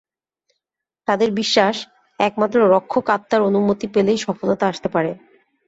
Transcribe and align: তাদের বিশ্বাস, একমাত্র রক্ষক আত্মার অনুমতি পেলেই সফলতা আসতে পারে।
তাদের 1.07 1.29
বিশ্বাস, 1.31 1.75
একমাত্র 2.19 2.57
রক্ষক 2.75 3.05
আত্মার 3.09 3.41
অনুমতি 3.41 3.87
পেলেই 3.87 4.19
সফলতা 4.25 4.65
আসতে 4.67 4.87
পারে। 4.89 5.11